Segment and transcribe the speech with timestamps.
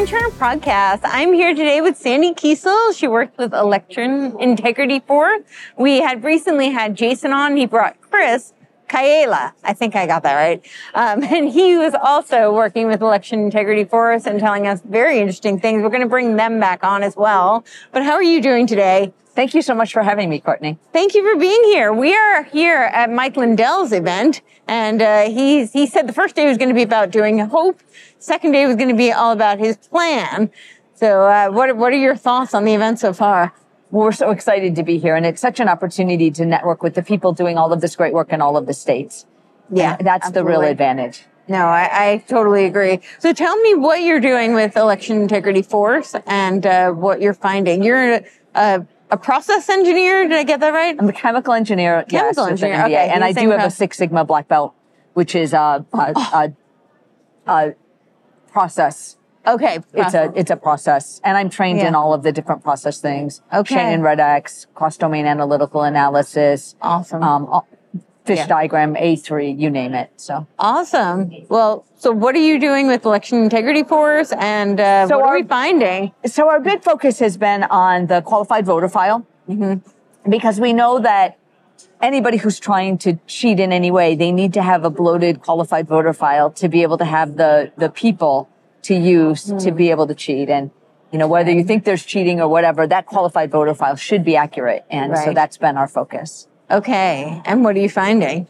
[0.00, 1.00] to the Courtenay Turner podcast.
[1.04, 2.96] I'm here today with Sandy Kiesel.
[2.96, 5.42] She worked with Election Integrity Force.
[5.76, 7.56] We had recently had Jason on.
[7.56, 8.52] He brought Chris
[8.88, 9.52] Kaela.
[9.62, 10.64] I think I got that right.
[10.94, 15.60] Um, and he was also working with Election Integrity Force and telling us very interesting
[15.60, 15.82] things.
[15.82, 17.64] We're going to bring them back on as well.
[17.92, 19.12] But how are you doing today?
[19.34, 20.78] Thank you so much for having me, Courtney.
[20.92, 21.92] Thank you for being here.
[21.92, 26.46] We are here at Mike Lindell's event, and uh, he's, he said the first day
[26.46, 27.80] was going to be about doing hope.
[28.20, 30.50] Second day was going to be all about his plan.
[30.94, 33.54] So, uh, what what are your thoughts on the event so far?
[33.90, 36.94] Well, we're so excited to be here, and it's such an opportunity to network with
[36.94, 39.26] the people doing all of this great work in all of the states.
[39.72, 41.24] Yeah, And that's the real advantage.
[41.48, 43.00] No, I, I totally agree.
[43.18, 47.82] So, tell me what you're doing with Election Integrity Force and uh, what you're finding.
[47.82, 48.24] You're a,
[48.54, 50.28] a, a process engineer.
[50.28, 50.94] Did I get that right?
[50.98, 53.96] I'm a chemical engineer, yes, Chemical an engineer, okay, and I do have a Six
[53.96, 54.74] Sigma black belt,
[55.14, 56.52] which is a, a, a,
[57.46, 57.74] a
[58.52, 59.16] process.
[59.46, 63.00] Okay, It's a it's a process, and I'm trained in all of the different process
[63.00, 63.40] things.
[63.52, 63.74] Okay.
[63.74, 67.22] Shainin Red X, cross domain analytical analysis, awesome.
[67.22, 67.62] um,
[68.26, 68.46] fish Yeah.
[68.46, 70.10] diagram, A3, you name it.
[70.16, 70.46] So.
[70.58, 71.32] Awesome.
[71.48, 75.36] Well, so what are you doing with Election Integrity Force and uh, So what are
[75.36, 76.12] we finding?
[76.26, 79.26] So our big focus has been on the qualified voter file
[80.28, 81.38] because we know that
[82.00, 85.86] anybody who's trying to cheat in any way, they need to have a bloated qualified
[85.86, 88.48] voter file to be able to have the, the people
[88.82, 90.48] to use to be able to cheat.
[90.48, 90.70] And,
[91.12, 94.36] you know, whether you think there's cheating or whatever, that qualified voter file should be
[94.36, 94.84] accurate.
[94.90, 96.48] And so that's been our focus.
[96.70, 97.42] Okay.
[97.44, 98.48] And what are you finding?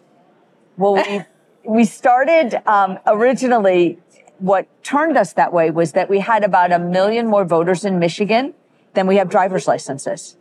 [0.77, 1.23] Well, we,
[1.65, 3.99] we started um, originally.
[4.39, 7.99] What turned us that way was that we had about a million more voters in
[7.99, 8.55] Michigan
[8.95, 10.37] than we have driver's licenses.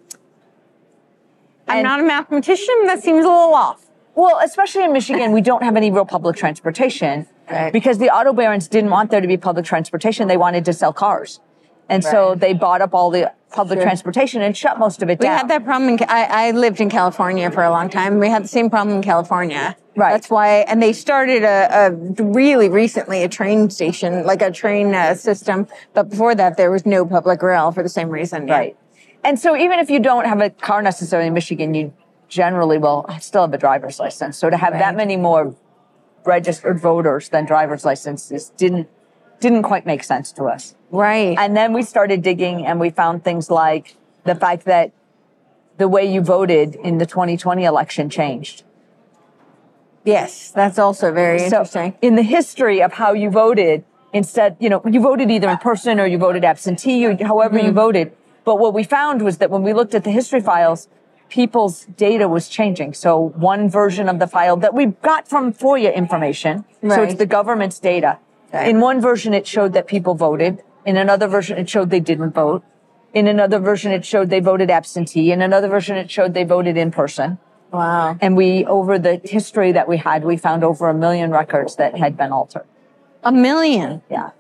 [1.70, 2.86] I'm not a mathematician.
[2.86, 3.86] That seems a little off.
[4.16, 7.72] Well, especially in Michigan, we don't have any real public transportation Right.
[7.74, 10.28] because the auto barons didn't want there to be public transportation.
[10.28, 11.40] They wanted to sell cars.
[11.88, 13.84] And so they bought up all the public Sure.
[13.84, 15.34] transportation and shut most of it We down.
[15.34, 15.90] We had that problem.
[15.90, 18.20] In, I, I lived in California for a long time.
[18.20, 19.76] We had the same problem in California.
[19.96, 20.12] Right.
[20.12, 24.94] That's why, and they started a, a really recently a train station, like a train
[24.94, 25.68] uh, system.
[25.94, 28.46] But before that, there was no public rail for the same reason.
[28.46, 28.78] Right.
[29.24, 31.94] And so even if you don't have a car necessarily in Michigan, you
[32.28, 34.38] generally will still have a driver's license.
[34.38, 34.80] So to have Right.
[34.80, 35.56] that many more
[36.26, 38.88] registered voters than driver's licenses didn't
[39.40, 40.76] didn't quite make sense to us.
[40.92, 41.38] Right.
[41.40, 44.92] And then we started digging and we found things like the fact that
[45.78, 48.64] the way you voted in the 2020 election changed.
[50.04, 51.92] yes, that's also very interesting.
[51.94, 55.58] So in the history of how you voted, instead, you know, you voted either in
[55.58, 57.68] person or you voted absentee or however Mm-hmm.
[57.68, 58.12] you voted.
[58.46, 60.88] But what we found was that when we looked at the history files,
[61.30, 62.94] people's data was changing.
[62.94, 67.26] So one version of the file that we got from FOIA information, so it's the
[67.26, 68.20] government's data.
[68.52, 68.68] Right.
[68.70, 70.64] In one version, it showed that people voted.
[70.86, 72.64] In another version, it showed they didn't vote.
[73.14, 75.32] In another version, it showed they voted absentee.
[75.32, 77.38] In another version, it showed they voted in person.
[77.72, 78.18] wow.
[78.22, 81.96] And we, over the history that we had, we found over a million records that
[81.98, 82.66] had been altered.
[83.24, 84.02] A million.
[84.10, 84.32] Yeah.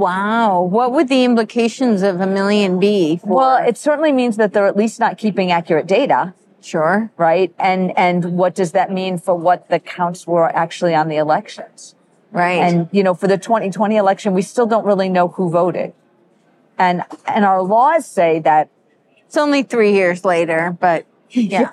[0.00, 0.62] Wow.
[0.62, 3.18] What would the implications of a million be?
[3.18, 7.12] For, Well, it certainly means that they're at least not keeping accurate data, sure.
[7.18, 7.54] right?
[7.58, 11.94] And and what does that mean for what the counts were actually on the elections?
[12.32, 12.62] Right.
[12.62, 15.92] And you know, for the 2020 election, we still don't really know who voted.
[16.78, 18.70] And and our laws say that
[19.26, 21.72] it's only three years later, but yeah.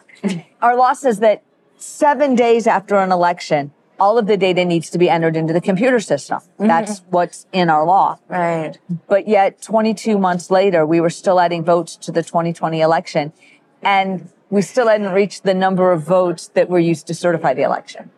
[0.61, 1.44] our law says that
[1.77, 5.61] 7 days after an election, all of the data needs to be entered into the
[5.61, 6.39] computer system.
[6.59, 8.19] That's what's in our law.
[8.27, 8.77] right.
[9.07, 13.33] But yet, 22 months later, we were still adding votes to the 2020 election.
[13.81, 17.63] And we still hadn't reached the number of votes that were used to certify the
[17.63, 18.11] election.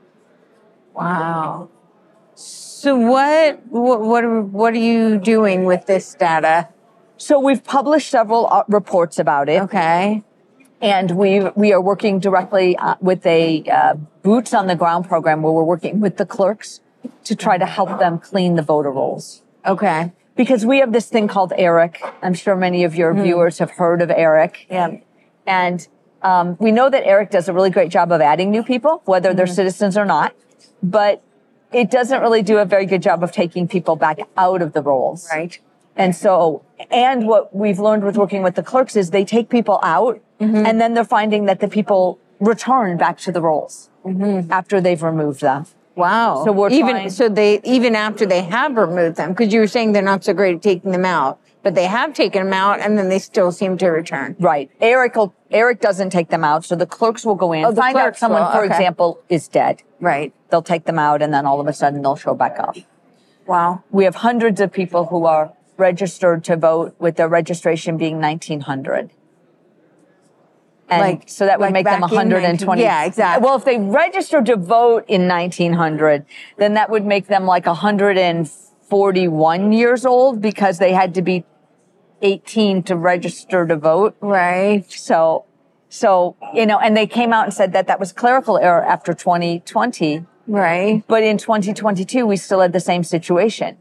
[0.93, 1.69] Wow.
[2.35, 6.69] So what, what, what, are, what are you doing with this data?
[7.17, 9.61] So we've published several uh, reports about it.
[9.63, 10.23] Okay.
[10.81, 15.41] And we, we are working directly uh, with a uh, boots on the ground program
[15.41, 16.81] where we're working with the clerks
[17.23, 19.41] to try to help them clean the voter rolls.
[19.65, 20.11] Okay.
[20.35, 22.01] Because we have this thing called ERIC.
[22.21, 23.23] I'm sure many of your hmm.
[23.23, 24.67] viewers have heard of ERIC.
[24.69, 24.97] Yeah.
[25.45, 25.87] And
[26.21, 29.33] um, we know that ERIC does a really great job of adding new people, whether
[29.33, 29.53] they're hmm.
[29.53, 30.35] citizens or not.
[30.81, 31.21] But
[31.71, 34.81] it doesn't really do a very good job of taking people back out of the
[34.81, 35.27] rolls.
[35.31, 35.59] Right.
[35.95, 39.79] And so, and what we've learned with working with the clerks is they take people
[39.83, 40.65] out mm-hmm.
[40.65, 44.51] and then they're finding that the people return back to the rolls Mm-hmm.
[44.51, 45.65] after they've removed them.
[45.95, 46.43] Wow.
[46.45, 49.67] So we're even trying- so they even after they have removed them because you were
[49.67, 52.79] saying they're not so great at taking them out, but they have taken them out
[52.79, 54.37] and then they still seem to return.
[54.39, 54.71] Right.
[54.79, 56.63] ERIC will, ERIC doesn't take them out.
[56.63, 58.67] So the clerks will go in, Oh, find out someone, will, for okay.
[58.73, 59.83] example, is dead.
[59.99, 60.33] Right.
[60.49, 62.77] They'll take them out and then all of a sudden they'll show back up.
[63.45, 63.83] Wow.
[63.91, 69.09] We have hundreds of people who are registered to vote with their registration being 1900.
[70.89, 72.41] And Like- so that would like make them 120.
[72.41, 73.45] 19 yeah, exactly.
[73.45, 76.25] Well, if they registered to vote in 1900,
[76.57, 81.45] then that would make them like 141 years old because they had to be
[82.21, 84.15] 18 to register to vote.
[84.19, 84.89] Right.
[84.91, 85.45] So,
[85.89, 89.13] so, you know, and they came out and said that that was clerical error after
[89.13, 90.25] 2020.
[90.47, 91.03] Right.
[91.07, 93.77] But in 2022, we still had the same situation.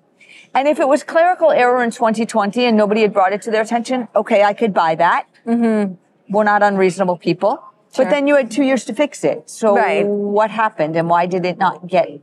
[0.54, 3.62] And if it was clerical error in 2020 and nobody had brought it to their
[3.62, 5.26] attention, okay, I could buy that.
[5.46, 5.94] Mm-hmm.
[6.30, 7.62] We're not unreasonable people.
[7.94, 8.04] Sure.
[8.04, 9.48] But then you had two years to fix it.
[9.48, 10.06] So Right.
[10.06, 12.20] what happened and why did it not get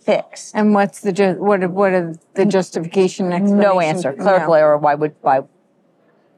[0.00, 0.54] fixed?
[0.54, 1.68] And what's the ju- what?
[1.70, 3.28] What are the justification?
[3.58, 4.12] No answer.
[4.14, 4.54] Clerical No.
[4.54, 4.78] error.
[4.78, 5.42] Why would, why?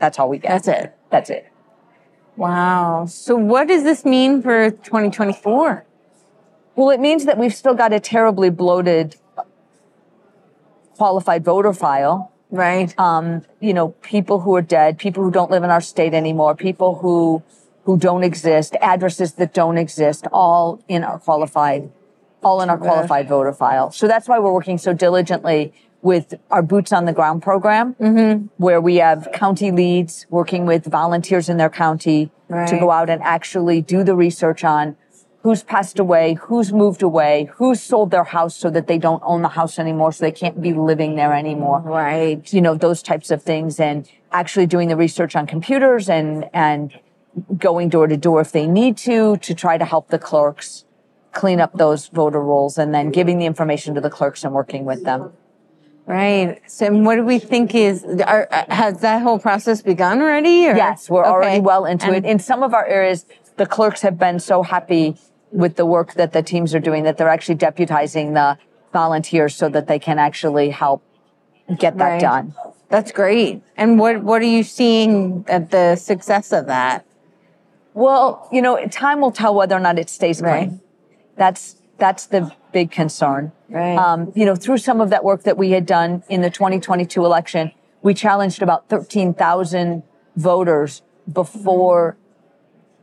[0.01, 0.49] That's all we get.
[0.51, 0.95] That's it.
[1.11, 1.47] That's it.
[2.37, 3.05] Wow.
[3.07, 5.85] So what does this mean for 2024?
[6.75, 9.15] Well, it means that we've still got a terribly bloated
[10.97, 12.33] qualified voter file.
[12.55, 12.95] Right.
[12.99, 16.55] Um, you know, people who are dead, people who don't live in our state anymore,
[16.55, 17.43] people who
[17.83, 21.91] who don't exist, addresses that don't exist, all in our qualified,
[22.43, 23.91] all in our qualified voter file.
[23.91, 27.95] So that's why we're working so diligently with our boots on the ground program,
[28.57, 33.23] where we have county leads working with volunteers in their county to go out and
[33.23, 34.97] actually do the research on
[35.45, 39.43] who's passed away, who's moved away, who's sold their house so that they don't own
[39.43, 41.81] the house anymore, so they can't be living there anymore.
[41.81, 42.51] Right.
[42.51, 46.99] You know, those types of things and actually doing the research on computers and, and
[47.59, 50.87] going door to door if they need to, to try to help the clerks
[51.33, 54.87] clean up those voter rolls and then giving the information to the clerks and working
[54.87, 55.31] with them.
[56.07, 56.59] Right.
[56.67, 60.69] So and what do we think is, are, has that whole process begun already?
[60.69, 60.75] Or?
[60.75, 61.31] Yes, we're Okay.
[61.31, 62.25] already well into And- it.
[62.25, 63.27] In some of our areas,
[63.59, 65.19] the clerks have been so happy
[65.55, 68.59] with the work that the teams are doing that they're actually deputizing the
[68.93, 71.03] volunteers so that they can actually help
[71.79, 72.21] get that Right.
[72.21, 72.55] done.
[72.89, 73.63] That's great.
[73.77, 77.07] And what, what are you seeing at the success of that?
[77.95, 80.53] Well, you know, time will tell whether or not it stays clean.
[80.53, 80.71] Right.
[81.37, 83.53] That's that's the big concern.
[83.69, 83.97] Right.
[83.97, 87.25] Um, you know, through some of that work that we had done in the 2022
[87.25, 87.71] election,
[88.03, 90.03] we challenged about 13,000
[90.37, 91.03] voters
[91.33, 92.17] before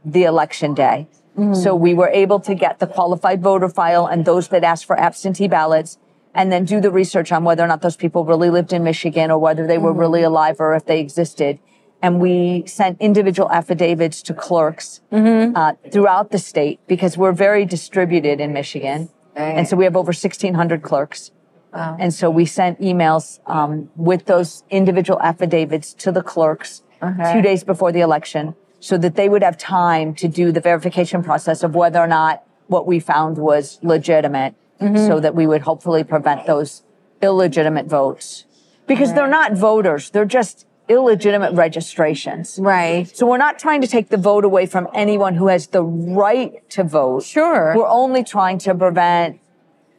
[0.03, 1.07] the election day.
[1.53, 4.99] So we were able to get the qualified voter file and those that asked for
[4.99, 5.97] absentee ballots
[6.35, 9.31] and then do the research on whether or not those people really lived in Michigan
[9.31, 11.59] or whether they were really alive or if they existed.
[12.01, 18.39] And we sent individual affidavits to clerks uh, throughout the state because we're very distributed
[18.39, 19.09] in Michigan.
[19.35, 21.31] And so we have over 1,600 clerks.
[21.73, 27.33] And so we sent emails um, with those individual affidavits to the clerks Okay.
[27.33, 31.23] two days before the election so that they would have time to do the verification
[31.23, 34.97] process of whether or not what we found was legitimate mm-hmm.
[34.97, 36.83] so that we would hopefully prevent those
[37.21, 38.45] illegitimate votes.
[38.87, 42.59] Because they're not voters, they're just illegitimate registrations.
[42.61, 43.07] Right.
[43.15, 46.67] So we're not trying to take the vote away from anyone who has the right
[46.71, 47.23] to vote.
[47.23, 47.73] Sure.
[47.77, 49.39] We're only trying to prevent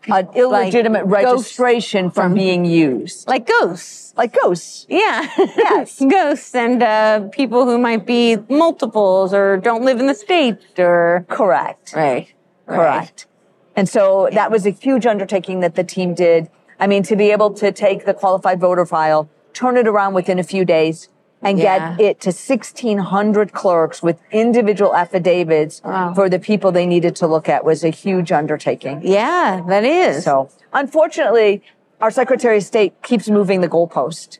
[0.09, 3.29] an illegitimate ghosts registration from being used.
[3.29, 4.15] Like ghosts.
[4.17, 4.87] Like ghosts.
[4.89, 5.29] Yeah.
[5.39, 6.03] Yes.
[6.11, 11.27] ghosts and uh, people who might be multiples or don't live in the state or.
[11.29, 11.93] Correct.
[11.95, 12.33] Right.
[12.67, 13.27] Correct.
[13.75, 16.51] And so that was a huge undertaking that the team did.
[16.79, 20.39] I mean, to be able to take the qualified voter file, turn it around within
[20.39, 21.09] a few days,
[21.43, 21.97] and Yeah.
[21.97, 26.15] get it to 1,600 clerks with individual affidavits Wow.
[26.15, 29.01] for the people they needed to look at was a huge undertaking.
[29.03, 30.25] Yeah, that is.
[30.25, 31.63] So, unfortunately,
[32.01, 34.39] our Secretary of State keeps moving the goalpost.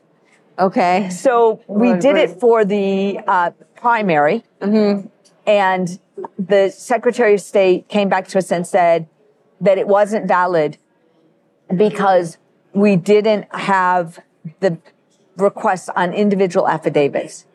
[0.59, 1.09] okay.
[1.09, 4.43] So we did it for the uh, primary,
[5.45, 5.99] and
[6.37, 9.07] the Secretary of State came back to us and said
[9.59, 10.77] that it wasn't valid
[11.75, 12.37] because
[12.73, 14.19] we didn't have
[14.59, 14.77] the
[15.37, 17.45] requests on individual affidavits.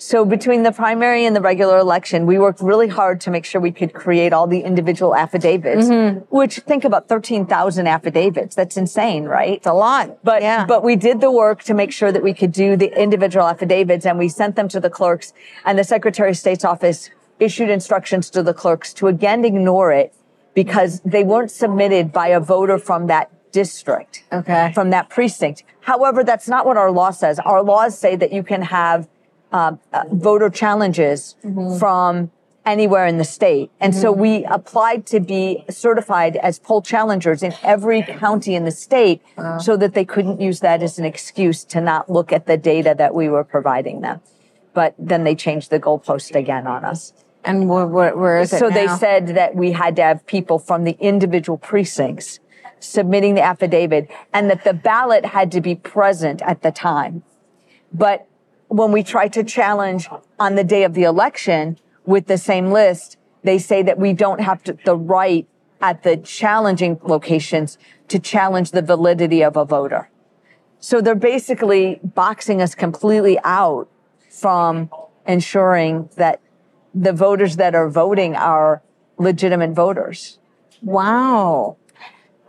[0.00, 3.60] So between the primary and the regular election, we worked really hard to make sure
[3.60, 6.20] we could create all the individual affidavits, mm-hmm.
[6.34, 8.54] which think about 13,000 affidavits.
[8.54, 9.54] That's insane, right?
[9.54, 10.22] It's a lot.
[10.22, 10.66] But yeah.
[10.66, 14.06] but we did the work to make sure that we could do the individual affidavits
[14.06, 15.32] and we sent them to the clerks
[15.64, 17.10] and the Secretary of State's office
[17.40, 20.14] issued instructions to the clerks to again ignore it
[20.54, 24.24] because they weren't submitted by a voter from that district.
[24.32, 24.72] Okay.
[24.74, 25.64] From that precinct.
[25.80, 27.38] However, that's not what our law says.
[27.38, 29.08] Our laws say that you can have
[29.52, 31.36] um, uh, voter challenges
[31.78, 32.30] from
[32.66, 33.70] anywhere in the state.
[33.80, 38.70] And so we applied to be certified as poll challengers in every county in the
[38.70, 39.22] state
[39.58, 42.94] so that they couldn't use that as an excuse to not look at the data
[42.98, 44.20] that we were providing them.
[44.74, 47.14] But then they changed the goalpost again on us.
[47.44, 50.58] and wh- wh- where is it So they said that we had to have people
[50.58, 52.38] from the individual precincts
[52.80, 57.22] submitting the affidavit and that the ballot had to be present at the time.
[57.92, 58.26] But
[58.68, 60.08] when we try to challenge
[60.38, 64.40] on the day of the election with the same list, they say that we don't
[64.40, 65.46] have to, the right
[65.80, 70.10] at the challenging locations to challenge the validity of a voter.
[70.80, 73.88] So they're basically boxing us completely out
[74.30, 74.90] from
[75.26, 76.40] ensuring that
[76.94, 78.82] the voters that are voting are
[79.18, 80.38] legitimate voters.
[80.82, 81.76] Wow.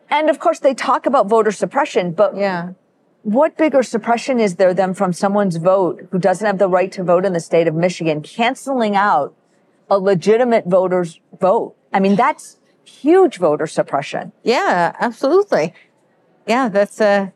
[0.09, 2.69] And of course, they talk about voter suppression, but Yeah.
[3.23, 7.03] what bigger suppression is there than from someone's vote who doesn't have the right to
[7.03, 9.33] vote in the state of Michigan, canceling out
[9.89, 11.75] a legitimate voter's vote?
[11.93, 14.31] I mean, that's huge voter suppression.
[14.43, 15.73] Yeah, absolutely.
[16.47, 17.31] Yeah, that's a.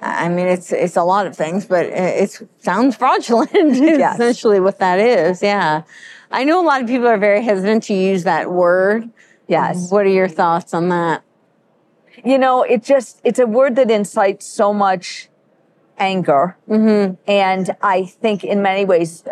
[0.00, 3.50] I mean, it's it's a lot of things, but it sounds fraudulent.
[3.52, 4.14] Yes.
[4.14, 5.42] essentially what that is.
[5.42, 5.82] Yeah,
[6.30, 9.10] I know a lot of people are very hesitant to use that word.
[9.48, 9.90] Yes.
[9.90, 11.22] What are your thoughts on that?
[12.24, 15.28] You know, it just, it's a word that incites so much
[15.98, 16.56] anger.
[16.68, 17.14] Mm-hmm.
[17.30, 19.24] And I think in many ways,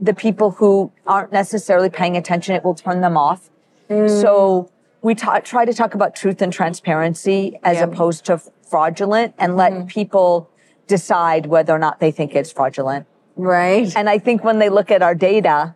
[0.00, 3.50] the people who aren't necessarily paying attention, it will turn them off.
[3.88, 4.20] Mm.
[4.20, 7.84] So we ta- try to talk about truth and transparency as Yeah.
[7.84, 9.86] opposed to fraudulent and let mm-hmm.
[9.86, 10.48] people
[10.86, 13.06] decide whether or not they think it's fraudulent.
[13.36, 13.94] Right.
[13.96, 15.74] And I think when they look at our data,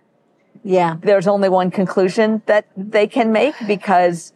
[0.64, 0.96] Yeah.
[1.00, 4.32] there's only one conclusion that they can make because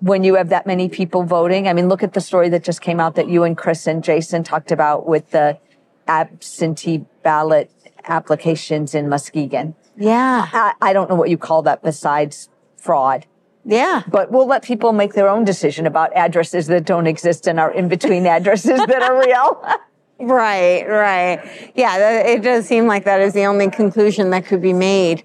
[0.00, 2.80] when you have that many people voting, I mean, look at the story that just
[2.80, 5.58] came out that you and Chris and Jason talked about with the
[6.06, 7.70] absentee ballot
[8.04, 9.74] applications in Muskegon.
[9.96, 10.48] Yeah.
[10.52, 13.26] I, I don't know what you call that besides fraud,
[13.64, 14.02] Yeah.
[14.08, 17.72] but we'll let people make their own decision about addresses that don't exist and are
[17.72, 19.64] in between addresses that are real.
[20.20, 21.72] Right, right.
[21.74, 25.24] Yeah, it does seem like that is the only conclusion that could be made.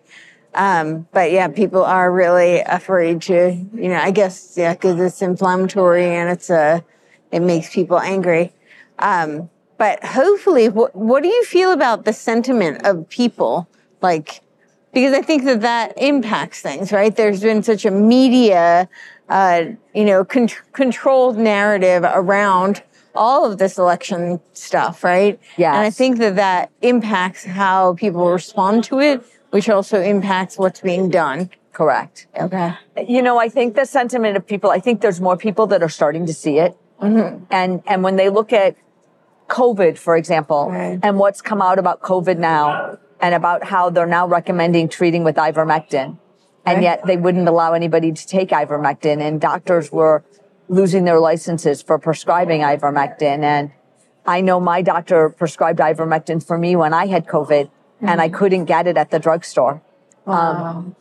[0.55, 5.21] Um, but yeah, people are really afraid to, you know, I guess, yeah, because it's
[5.21, 6.81] inflammatory and it's uh
[7.31, 8.53] it makes people angry.
[8.97, 13.69] Um, but hopefully, what, what do you feel about the sentiment of people?
[14.01, 14.41] Like,
[14.93, 17.15] because I think that that impacts things, right?
[17.15, 18.89] There's been such a media,
[19.29, 19.63] uh,
[19.93, 22.83] you know, con- controlled narrative around
[23.15, 25.39] all of this election stuff, right?
[25.57, 25.73] Yeah.
[25.73, 30.81] And I think that that impacts how people respond to it, which also impacts what's
[30.81, 31.49] being done.
[31.71, 32.27] Correct.
[32.39, 32.73] Okay.
[33.07, 35.89] You know, I think the sentiment of people, I think there's more people that are
[35.89, 36.77] starting to see it.
[37.01, 37.45] Mm-hmm.
[37.51, 38.75] And, and when they look at
[39.47, 40.99] COVID, for example, Right.
[41.01, 45.35] and what's come out about COVID now and about how they're now recommending treating with
[45.35, 46.17] ivermectin.
[46.65, 46.81] And Right.
[46.83, 50.23] yet they wouldn't allow anybody to take ivermectin and doctors were
[50.67, 53.43] losing their licenses for prescribing ivermectin.
[53.43, 53.71] And
[54.25, 57.69] I know my doctor prescribed ivermectin for me when I had COVID
[58.01, 58.35] and I mm-hmm.
[58.35, 59.81] couldn't get it at the drugstore.
[60.25, 60.95] Um, wow.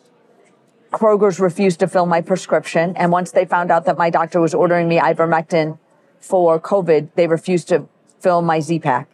[0.92, 2.96] Kroger's refused to fill my prescription.
[2.96, 5.78] And once they found out that my doctor was ordering me ivermectin
[6.18, 7.88] for COVID, they refused to
[8.20, 9.08] fill my Z-Pak.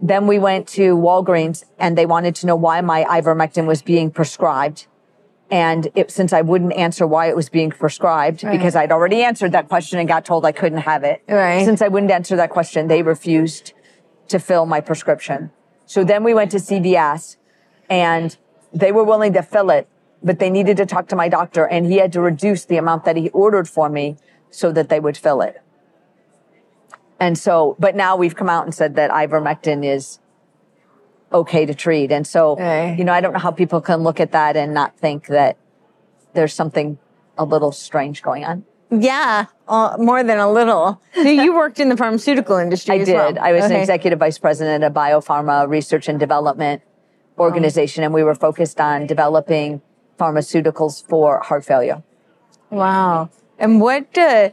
[0.00, 4.10] Then we went to Walgreens and they wanted to know why my ivermectin was being
[4.10, 4.86] prescribed.
[5.50, 8.52] And it, since I wouldn't answer why it was being prescribed, Right.
[8.52, 11.22] because I'd already answered that question and got told I couldn't have it.
[11.28, 11.64] Right.
[11.64, 13.72] Since I wouldn't answer that question, they refused
[14.28, 15.50] to fill my prescription.
[15.86, 17.36] So then we went to CVS
[17.88, 18.36] and
[18.72, 19.88] they were willing to fill it,
[20.22, 23.04] but they needed to talk to my doctor and he had to reduce the amount
[23.04, 24.16] that he ordered for me
[24.50, 25.60] so that they would fill it.
[27.20, 30.18] And so, but now we've come out and said that ivermectin is
[31.32, 32.12] okay to treat.
[32.12, 32.94] And so, Okay.
[32.96, 35.56] you know, I don't know how people can look at that and not think that
[36.32, 36.98] there's something
[37.38, 38.64] a little strange going on.
[38.90, 41.00] Yeah, uh, more than a little.
[41.14, 43.14] So you worked in the pharmaceutical industry I as did.
[43.14, 43.38] well.
[43.40, 46.82] I was an executive vice president of biopharma research and development
[47.38, 49.82] organization, and we were focused on developing
[50.18, 52.02] pharmaceuticals for heart failure.
[52.70, 53.30] Wow.
[53.58, 54.50] And what uh,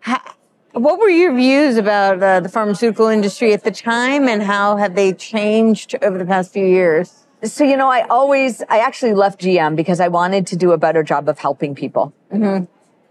[0.00, 0.36] ha-
[0.72, 4.94] what were your views about uh, the pharmaceutical industry at the time, and how have
[4.94, 7.26] they changed over the past few years?
[7.42, 10.78] So, you know, I always, I actually left GM because I wanted to do a
[10.78, 12.12] better job of helping people.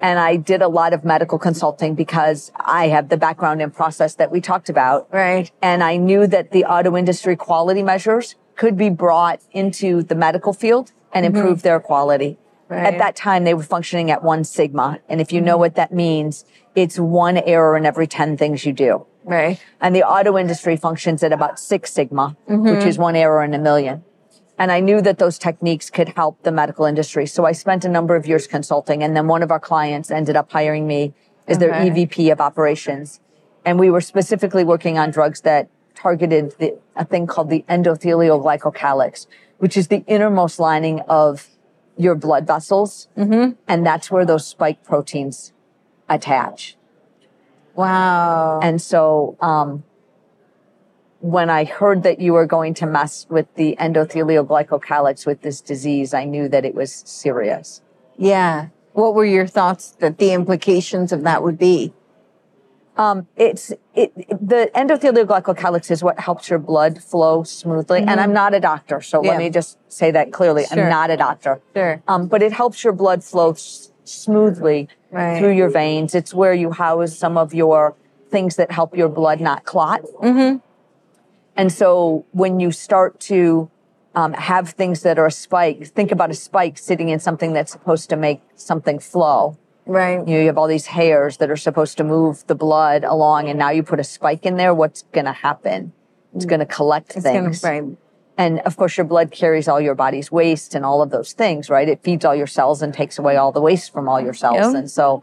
[0.01, 4.15] And I did a lot of medical consulting because I have the background in process
[4.15, 5.07] that we talked about.
[5.11, 5.51] Right.
[5.61, 10.53] And I knew that the auto industry quality measures could be brought into the medical
[10.53, 11.35] field and mm-hmm.
[11.35, 12.37] improve their quality.
[12.69, 12.93] Right.
[12.93, 14.99] At that time, they were functioning at one sigma.
[15.09, 15.61] And if you know mm-hmm.
[15.61, 19.05] what that means, it's one error in every 10 things you do.
[19.23, 19.59] Right.
[19.81, 22.63] And the auto industry functions at about six sigma, mm-hmm.
[22.63, 24.03] which is one error in a million.
[24.59, 27.25] And I knew that those techniques could help the medical industry.
[27.25, 29.01] So I spent a number of years consulting.
[29.01, 31.13] And then one of our clients ended up hiring me
[31.47, 31.89] as their Okay.
[31.89, 33.21] EVP of operations.
[33.63, 38.43] And we were specifically working on drugs that targeted the, a thing called the endothelial
[38.43, 39.27] glycocalyx,
[39.59, 41.47] which is the innermost lining of
[41.97, 43.07] your blood vessels.
[43.17, 43.51] Mm-hmm.
[43.67, 45.53] And that's where those spike proteins
[46.09, 46.75] attach.
[47.75, 48.59] Wow.
[48.61, 49.83] And so, um,
[51.21, 55.59] when I heard that you were going to mess with the endothelial glycocalyx with this
[55.61, 57.81] disease, I knew that it was serious.
[58.17, 58.67] yeah.
[58.93, 61.93] What were your thoughts that the implications of that would be?
[62.97, 67.99] Um, it's it, the endothelial glycocalyx is what helps your blood flow smoothly.
[67.99, 69.25] And I'm not a doctor, so Mm-hmm.
[69.25, 69.31] Yeah.
[69.31, 70.65] let me just say that clearly.
[70.65, 70.83] Sure.
[70.83, 71.61] I'm not a doctor.
[71.73, 72.01] Sure.
[72.09, 75.39] Um, but it helps your blood flow s- smoothly Right.
[75.39, 76.13] through your veins.
[76.13, 77.95] It's where you house some of your
[78.31, 80.01] things that help your blood not clot.
[80.21, 80.57] Mm-hmm.
[81.59, 83.69] And so when you start to
[84.15, 87.71] um, have things that are a spike, think about a spike sitting in something that's
[87.71, 89.57] supposed to make something flow.
[89.85, 90.19] Right.
[90.19, 93.49] You know, you have all these hairs that are supposed to move the blood along,
[93.49, 94.73] and now you put a spike in there.
[94.73, 95.91] What's going to happen?
[96.33, 97.63] It's going to collect It's gonna, things.
[97.63, 97.83] right.
[98.37, 101.69] And of course, your blood carries all your body's waste and all of those things,
[101.69, 101.89] right?
[101.89, 104.73] It feeds all your cells and takes away all the waste from all your cells.
[104.73, 105.21] And so,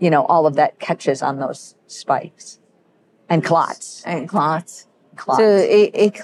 [0.00, 2.58] you know, all of that catches on those spikes
[3.28, 4.02] and clots.
[4.04, 4.85] And clots.
[5.16, 5.38] Clots.
[5.40, 6.18] So it, it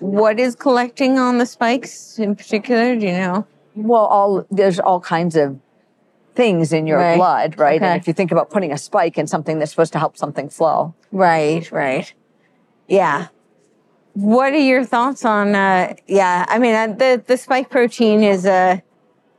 [0.00, 2.96] what is collecting on the spikes in particular?
[2.96, 3.46] Do you know?
[3.76, 5.58] well, all there's all kinds of
[6.34, 7.16] things in your Right.
[7.16, 7.80] blood, right?
[7.80, 7.86] Okay.
[7.92, 10.48] And if you think about putting a spike in something that's supposed to help something
[10.48, 12.12] flow, Right, right.
[12.88, 13.28] Yeah.
[14.14, 15.54] What are your thoughts on?
[15.54, 18.78] Uh, yeah, I mean, uh, the the spike protein is Uh,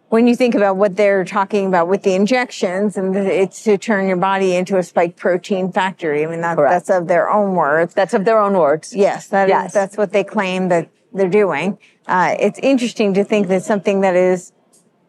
[0.10, 4.08] when you think about what they're talking about with the injections, and it's to turn
[4.08, 6.24] your body into a spike protein factory.
[6.24, 7.94] I mean, that, that's of their own words.
[7.94, 8.96] that's of their own words.
[8.96, 9.74] Yes, that is- Yes.
[9.74, 11.78] that's what they claim that they're doing.
[12.08, 14.52] Uh, it's interesting to think that something that is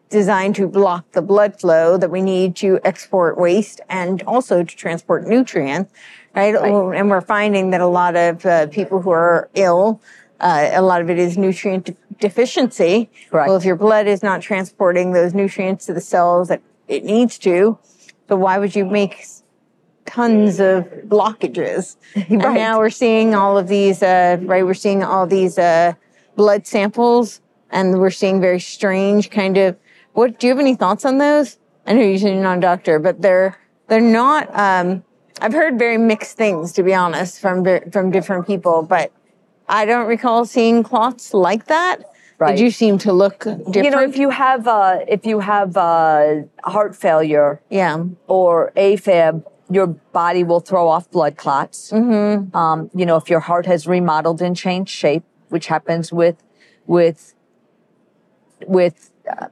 [0.09, 4.75] designed to block the blood flow that we need to export waste and also to
[4.75, 5.91] transport nutrients,
[6.33, 6.55] right?
[6.55, 6.97] Right.
[6.97, 10.01] And we're finding that a lot of uh, people who are ill,
[10.39, 13.09] uh, a lot of it is nutrient de- deficiency.
[13.29, 13.47] Correct.
[13.47, 17.37] Well, if your blood is not transporting those nutrients to the cells that it needs
[17.39, 17.77] to,
[18.27, 19.25] so why would you make
[20.07, 21.97] tons of blockages.
[22.15, 22.55] And Right.
[22.55, 24.65] now we're seeing all of these, uh, right?
[24.65, 25.93] We're seeing all these uh,
[26.35, 29.75] blood samples, and we're seeing very strange kind of.
[30.13, 31.57] What do you have any thoughts on those?
[31.85, 34.49] I know you're not a doctor, but they're they're not.
[34.57, 35.03] Um,
[35.39, 39.11] I've heard very mixed things, to be honest, from from different people, but
[39.67, 41.97] I don't recall seeing clots like that.
[42.39, 42.55] Right.
[42.55, 43.75] Did you seem to look different?
[43.75, 49.43] You know, if you have uh, if you have uh, heart failure yeah, or AFib,
[49.71, 51.91] your body will throw off blood clots.
[51.91, 52.55] Mm-hmm.
[52.55, 56.43] Um, you know, if your heart has remodeled and changed shape, which happens with
[56.85, 57.33] with
[58.67, 59.47] with uh,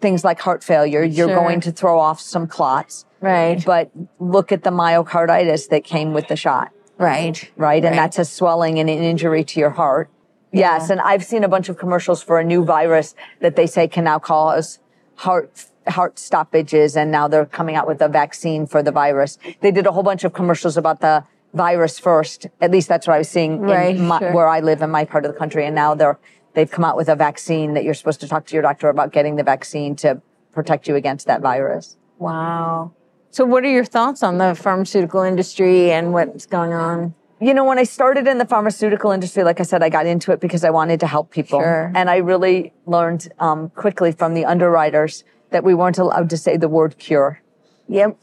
[0.00, 1.36] things like heart failure, you're Sure.
[1.36, 3.04] going to throw off some clots.
[3.20, 7.84] right, But look at the myocarditis that came with the shot, right, right?
[7.84, 8.02] And Right.
[8.02, 10.08] that's a swelling and an injury to your heart.
[10.52, 13.86] Yes, and I've seen a bunch of commercials for a new virus that they say
[13.88, 14.78] can now cause
[15.16, 19.38] heart heart stoppages, and now they're coming out with a vaccine for the virus.
[19.60, 22.46] They did a whole bunch of commercials about the virus first.
[22.60, 24.32] At least that's what I was seeing Right, in my, sure.
[24.32, 26.18] where I live in my part of the country, and now they're
[26.54, 29.12] they've come out with a vaccine that you're supposed to talk to your doctor about
[29.12, 30.20] getting the vaccine to
[30.52, 31.96] protect you against that virus.
[32.18, 32.92] Wow.
[33.32, 37.14] So, what are your thoughts on the pharmaceutical industry and what's going on?
[37.40, 40.32] You know, when I started in the pharmaceutical industry, like I said, I got into
[40.32, 41.60] it because I wanted to help people.
[41.60, 41.92] Sure.
[41.94, 46.56] And I really learned um, quickly from the underwriters that we weren't allowed to say
[46.56, 47.40] the word cure.
[47.88, 48.18] Yep.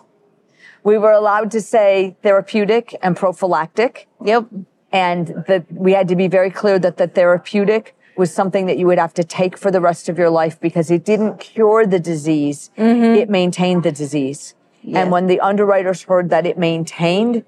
[0.83, 4.07] We were allowed to say therapeutic and prophylactic.
[4.23, 4.47] Yep.
[4.91, 8.87] And that we had to be very clear that the therapeutic was something that you
[8.87, 11.99] would have to take for the rest of your life because it didn't cure the
[11.99, 12.71] disease.
[12.75, 14.55] It maintained the disease.
[14.87, 15.03] Yes.
[15.03, 17.43] And when the underwriters heard that it maintained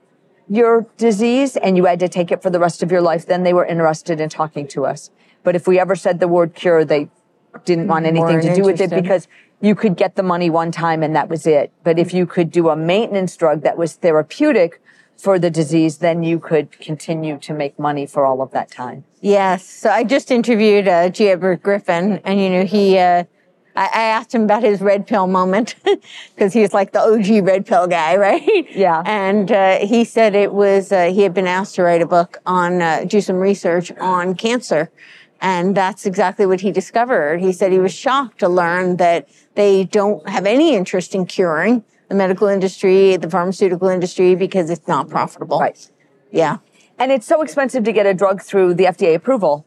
[0.50, 3.44] your disease and you had to take it for the rest of your life, then
[3.44, 5.10] they were interested in talking to us.
[5.44, 7.08] But if we ever said the word cure, they
[7.64, 9.30] didn't want anything to do with it because
[9.62, 11.72] you could get the money one time and that was it.
[11.86, 14.82] But if you could do a maintenance drug that was therapeutic
[15.16, 19.06] for the disease, then you could continue to make money for all of that time.
[19.22, 19.66] Yes.
[19.66, 21.30] So, I just interviewed uh, G.
[21.30, 23.24] Edward Griffin, and you know, he, uh,
[23.80, 25.76] I, I asked him about his red pill moment
[26.36, 28.68] because he's like the OG red pill guy, right?
[28.76, 29.02] Yeah.
[29.06, 32.40] And uh, he said it was, uh, he had been asked to write a book
[32.46, 34.92] on, uh, do some research on cancer.
[35.42, 37.40] And that's exactly what he discovered.
[37.40, 41.86] He said he was shocked to learn that they don't have any interest in curing
[42.10, 45.60] the medical industry, the pharmaceutical industry, because it's not profitable.
[45.60, 45.90] Right.
[46.32, 46.58] Yeah.
[46.98, 49.66] And it's so expensive to get a drug through the FDA approval.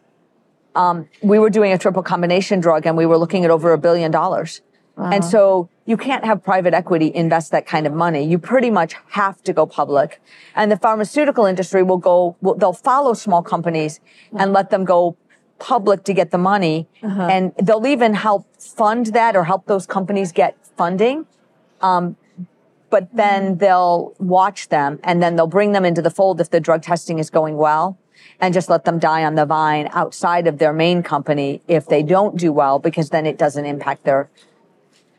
[0.75, 3.79] Um, we were doing a triple combination drug and we were looking at over a
[3.79, 4.63] billion dollars.
[4.99, 8.25] And so you can't have private equity invest that kind of money.
[8.25, 10.21] You pretty much have to go public.
[10.55, 14.01] And the pharmaceutical industry will go, will, they'll follow small companies
[14.37, 15.17] and let them go
[15.59, 16.89] public to get the money.
[17.31, 21.27] And they'll even help fund that or help those companies get funding.
[21.81, 22.17] Um,
[22.91, 26.61] but then they'll watch them and then they'll bring them into the fold if the
[26.61, 27.99] drug testing is going well
[28.43, 32.03] and just let them die on the vine outside of their main company if they
[32.03, 34.29] don't do well because then it doesn't impact their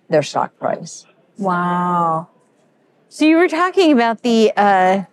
[0.09, 1.07] their stock price.
[1.39, 2.27] Wow.
[3.07, 5.03] So you were talking about the uh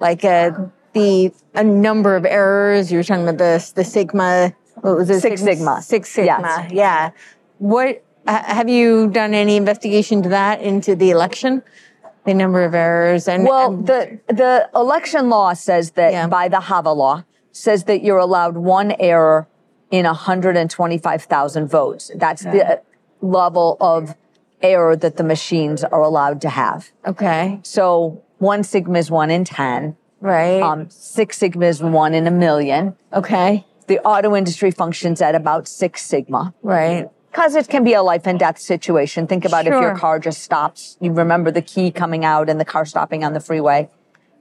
[0.00, 0.50] like uh
[0.92, 2.90] the a number of errors.
[2.90, 4.52] You were talking about the the sigma.
[4.80, 5.20] What was it?
[5.20, 5.80] Six Sigma.
[5.80, 6.66] Six sigma.
[6.68, 6.72] Yes.
[6.72, 7.10] Yeah.
[7.58, 11.62] What uh, have you done any investigation to that into the election?
[12.24, 16.26] The number of errors and Well, and- the the election law says that Yeah.
[16.26, 19.46] by the HAVA law says that you're allowed one error
[19.90, 22.10] in 125,000 votes.
[22.14, 22.80] That's the
[23.20, 24.14] level of
[24.62, 26.90] error that the machines are allowed to have.
[27.06, 29.96] okay, So one sigma is one in 10.
[30.20, 30.60] right.
[30.62, 32.96] Um, six sigma is one in a million.
[33.12, 36.54] okay, The auto industry functions at about six sigma.
[36.62, 37.08] right.
[37.30, 39.28] Because it can be a life and death situation.
[39.28, 40.96] Think about if your car just stops.
[41.00, 43.88] You remember the key coming out and the car stopping on the freeway.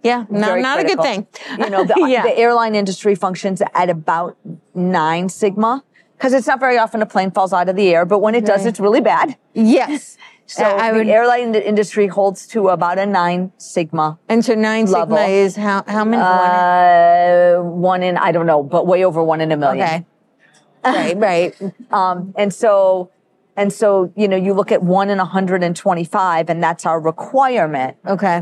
[0.04, 1.28] Yeah, no, not a good thing.
[1.58, 2.24] You know, the, yeah.
[2.24, 4.38] the airline industry functions at about
[4.74, 5.84] nine sigma.
[6.18, 8.46] Because it's not very often a plane falls out of the air, but when it
[8.46, 8.68] does, Right.
[8.70, 9.36] it's really bad.
[9.54, 10.18] yes.
[10.52, 14.18] So I the would, airline industry holds to about a nine sigma.
[14.28, 15.16] and so nine level.
[15.16, 16.24] sigma is how how many?
[16.24, 19.84] Uh, one in, I don't know, but way over one in a million.
[19.86, 20.06] okay.
[20.84, 21.18] right,
[21.62, 21.74] right.
[21.92, 23.12] Um, and so,
[23.56, 27.98] and so, you know, you look at one in 125 and that's our requirement.
[28.08, 28.42] Okay.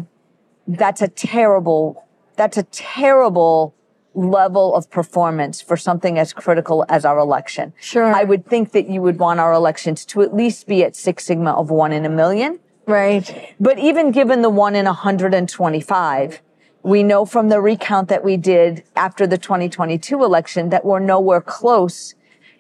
[0.68, 3.74] That's a terrible, that's a terrible
[4.14, 7.74] level of performance for something as critical as our election.
[7.80, 8.14] Sure.
[8.14, 11.26] I would think that you would want our elections to at least be at Six
[11.26, 12.60] Sigma of one in a million.
[12.88, 13.56] Right.
[13.60, 16.42] But even given the one in 125,
[16.84, 21.42] we know from the recount that we did after the 2022 election that we're nowhere
[21.42, 22.16] close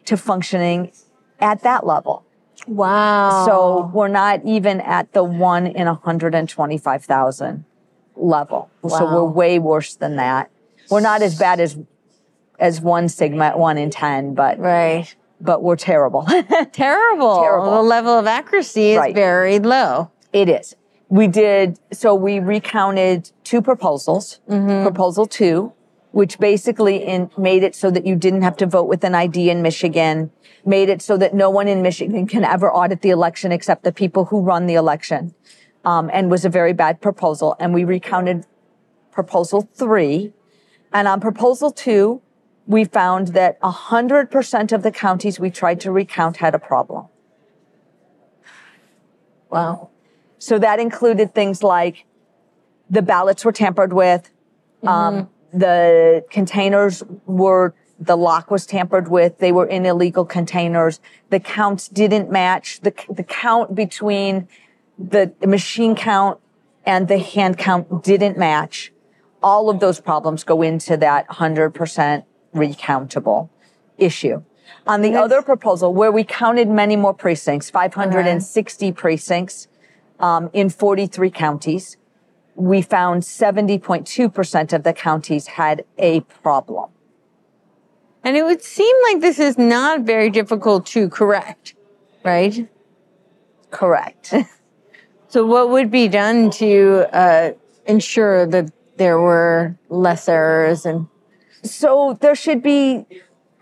[0.05, 0.91] to functioning
[1.39, 2.25] at that level.
[2.67, 3.45] Wow.
[3.45, 7.65] So we're not even at the one in 125,000
[8.17, 8.69] level.
[8.87, 10.49] So we're way worse than that.
[10.89, 11.77] We're not as bad as
[12.59, 15.13] as one sigma at one in 10, but right.
[15.39, 16.23] but we're terrible.
[16.71, 17.35] Terrible.
[17.41, 17.71] Terrible.
[17.71, 19.13] The level of accuracy is Right.
[19.13, 20.09] very low.
[20.33, 20.75] It is.
[21.09, 24.39] We did, so we recounted two proposals.
[24.49, 24.81] Mm-hmm.
[24.83, 25.71] Proposal two,
[26.11, 29.49] which basically in, made it so that you didn't have to vote with an ID
[29.51, 30.31] in Michigan,
[30.65, 33.91] made it so that no one in Michigan can ever audit the election except the
[33.91, 35.33] people who run the election,
[35.87, 37.55] um, and was a very bad proposal.
[37.61, 38.45] And we recounted
[39.09, 40.33] proposal three.
[40.91, 42.21] And on proposal two,
[42.65, 47.07] we found that 100% of the counties we tried to recount had a problem.
[49.49, 49.89] Wow.
[50.39, 52.05] So that included things like
[52.89, 54.29] the ballots were tampered with,
[54.85, 61.39] um, the containers were, the lock was tampered with, they were in illegal containers, the
[61.39, 64.49] counts didn't match, the, the count between
[64.97, 66.39] the, machine count
[66.85, 68.91] and the hand count didn't match.
[69.43, 73.49] All of those problems go into that 100% recountable
[73.97, 74.43] issue.
[74.85, 79.67] On the other proposal, where we counted many more precincts, 560 precincts,
[80.19, 81.97] um, in 43 counties.
[82.55, 86.89] We found 70.2% of the counties had a problem.
[88.23, 91.75] And it would seem like this is not very difficult to correct,
[92.23, 92.67] right?
[93.69, 94.33] Correct.
[95.29, 97.51] So, what would be done to uh,
[97.85, 101.07] ensure that there were less errors and
[101.63, 103.05] so there should be,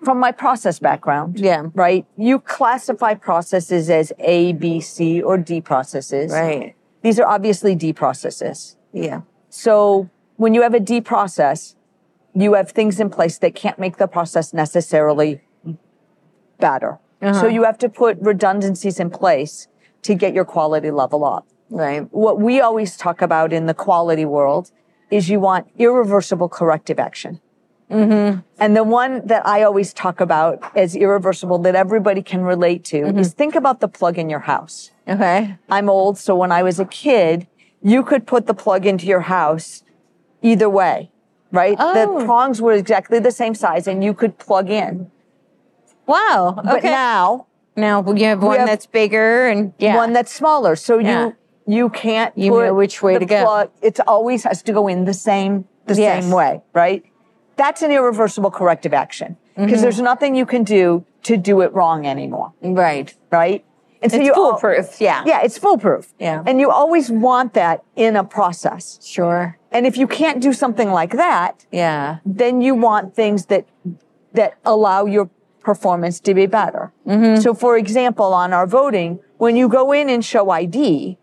[0.03, 1.63] from my process background, Yeah.
[1.73, 2.05] right?
[2.17, 6.31] You classify processes as A, B, C, or D processes.
[6.31, 6.75] right?
[7.01, 8.75] These are obviously D processes.
[8.93, 9.21] Yeah.
[9.49, 11.75] So when you have a D process,
[12.33, 15.41] you have things in place that can't make the process necessarily
[16.59, 16.99] better.
[17.21, 17.47] So Uh-huh.
[17.47, 19.67] you have to put redundancies in place
[20.03, 21.47] to get your quality level up.
[21.69, 22.07] Right.
[22.11, 24.71] What we always talk about in the quality world
[25.09, 27.41] is you want irreversible corrective action.
[27.89, 28.39] Mm-hmm.
[28.59, 33.01] And the one that I always talk about as irreversible that everybody can relate to
[33.01, 33.19] mm-hmm.
[33.19, 34.91] is think about the plug in your house.
[35.07, 35.55] Okay.
[35.69, 37.47] I'm old, so when I was a kid,
[37.83, 39.83] you could put the plug into your house
[40.41, 41.11] either way,
[41.51, 41.77] right?
[41.79, 42.17] Oh.
[42.19, 45.11] The prongs were exactly the same size and you could plug in.
[46.07, 46.59] Wow.
[46.63, 46.89] But okay.
[46.89, 49.95] now, now you have one have that's bigger and yeah.
[49.95, 50.75] one that's smaller.
[50.75, 51.25] So Yeah.
[51.25, 51.35] you
[51.67, 53.43] you can't You know which way to go.
[53.43, 56.23] Plug, it always has to go in the same the Yes.
[56.23, 57.03] same way, right?
[57.57, 59.81] That's an irreversible corrective action because Mm-hmm.
[59.81, 63.13] there's nothing you can do to do it wrong anymore, right.
[63.31, 63.63] right?
[64.01, 64.99] And so It's al- foolproof.
[65.01, 65.23] Yeah.
[65.25, 66.13] Yeah, it's foolproof.
[66.19, 66.43] Yeah.
[66.45, 68.99] And you always want that in a process.
[69.03, 69.57] Sure.
[69.71, 72.17] And if you can't do something like that, Yeah.
[72.25, 73.65] then you want things that
[74.33, 75.29] that allow your
[75.61, 76.91] performance to be better.
[77.07, 77.41] Mm-hmm.
[77.41, 81.17] So for example, on our voting, when you go in and show ID,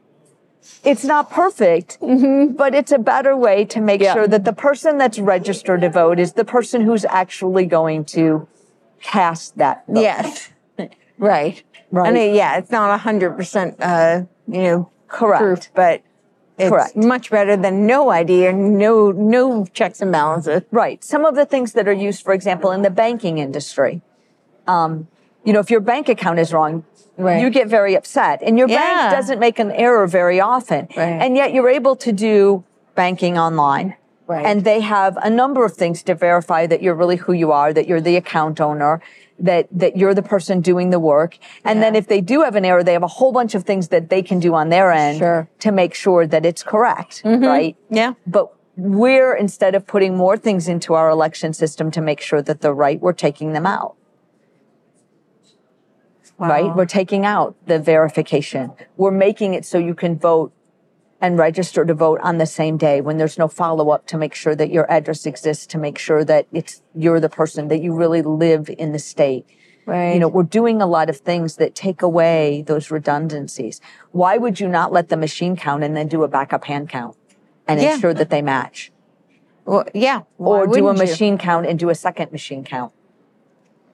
[0.84, 4.14] it's not perfect, but it's a better way to make Yeah.
[4.14, 8.46] sure that the person that's registered to vote is the person who's actually going to
[9.00, 10.00] cast that vote.
[10.02, 10.50] Yes.
[11.18, 11.62] Right.
[11.90, 12.08] Right.
[12.08, 15.42] And it, yeah, it's not a hundred percent, uh, you know, Correct.
[15.42, 16.02] proof, but
[16.58, 16.96] it's Correct.
[16.96, 20.62] much better than no idea, no, no checks and balances.
[20.70, 21.02] Right.
[21.04, 24.00] Some of the things that are used, for example, in the banking industry.
[24.66, 25.08] Um,
[25.44, 26.84] you know, if your bank account is wrong,
[27.18, 27.40] Right.
[27.42, 28.42] you get very upset.
[28.42, 28.78] And your Yeah.
[28.78, 30.88] bank doesn't make an error very often.
[30.96, 31.04] Right.
[31.22, 33.94] And yet you're able to do banking online.
[34.26, 34.46] Right.
[34.46, 37.72] And they have a number of things to verify that you're really who you are,
[37.72, 39.02] that you're the account owner,
[39.38, 41.36] that, that you're the person doing the work.
[41.64, 43.88] And then if they do have an error, they have a whole bunch of things
[43.88, 45.42] that they can do on their end Sure.
[45.48, 45.58] Mm-hmm.
[45.58, 47.22] to make sure that it's correct.
[47.24, 47.76] Right.
[47.90, 48.14] Yeah.
[48.26, 52.60] But we're, instead of putting more things into our election system to make sure that
[52.62, 53.96] they're right, we're taking them out,
[56.48, 56.74] right?
[56.74, 58.72] We're taking out the verification.
[58.96, 60.52] We're making it so you can vote
[61.20, 64.34] and register to vote on the same day when there's no follow up to make
[64.34, 67.94] sure that your address exists, to make sure that it's, you're the person, that you
[67.94, 69.46] really live in the state.
[69.86, 70.14] Right.
[70.14, 73.80] You know, we're doing a lot of things that take away those redundancies.
[74.10, 77.16] Why would you not let the machine count and then do a backup hand count
[77.68, 77.94] and Yeah.
[77.94, 78.92] ensure that they match?
[79.64, 80.22] Well, yeah.
[80.38, 81.12] Why or do a wouldn't you?
[81.12, 82.92] machine count and do a second machine count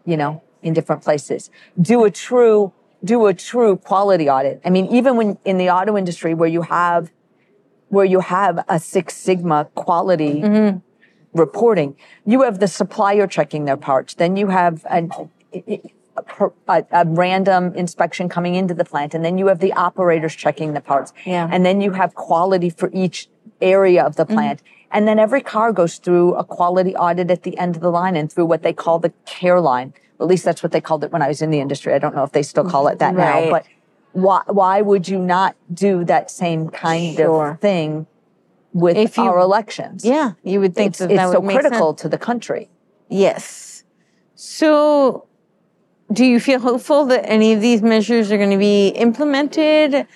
[0.07, 2.73] you know in different places do a true
[3.05, 6.63] do a true quality audit i mean even when in the auto industry where you
[6.63, 7.11] have
[7.89, 10.79] where you have a six sigma quality Mm-hmm.
[11.39, 15.11] reporting you have the supplier checking their parts then you have an
[15.55, 15.81] a,
[16.69, 20.73] a, a random inspection coming into the plant and then you have the operators checking
[20.75, 21.49] the parts Yeah.
[21.51, 23.29] and then you have quality for each
[23.61, 24.35] area of the Mm-hmm.
[24.35, 27.91] plant and then every car goes through a quality audit at the end of the
[27.91, 31.05] line and through what they call the care line at least that's what they called
[31.05, 32.99] it when i was in the industry i don't know if they still call it
[32.99, 33.45] that Right.
[33.45, 33.67] now but
[34.13, 37.51] why, why would you not do that same kind Sure.
[37.51, 38.07] of thing
[38.73, 40.33] with If you- our elections Yeah.
[40.43, 42.03] You would think it's, that it's that so critical sense.
[42.03, 42.69] to the country
[43.09, 43.85] Yes.
[44.35, 45.25] So,
[46.13, 50.07] do you feel hopeful that any of these measures are going to be implemented?